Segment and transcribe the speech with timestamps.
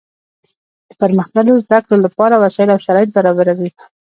[0.87, 3.69] د پرمختللو زده کړو له پاره وسائل او شرایط برابروي.